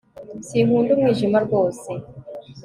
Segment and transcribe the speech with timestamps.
[0.47, 1.89] sinkunda umwijima rwose